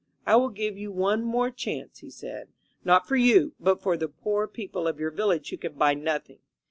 [0.25, 2.47] I will give you one more chance," he said,
[2.83, 6.39] "not for you, but for the poor people of your village who can buy nothing.